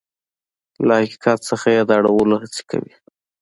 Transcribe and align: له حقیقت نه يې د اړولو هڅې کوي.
له 0.87 0.93
حقیقت 1.01 1.39
نه 1.51 1.69
يې 1.75 1.81
د 1.87 1.91
اړولو 1.99 2.35
هڅې 2.43 2.61
کوي. 2.69 2.93